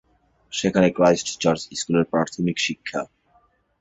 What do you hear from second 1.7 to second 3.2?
স্কুলে প্রাথমিক শিক্ষা।